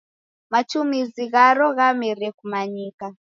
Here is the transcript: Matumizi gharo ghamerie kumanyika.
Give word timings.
Matumizi 0.51 1.23
gharo 1.33 1.65
ghamerie 1.77 2.29
kumanyika. 2.39 3.05